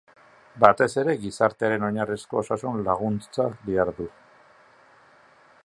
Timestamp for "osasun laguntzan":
2.43-3.55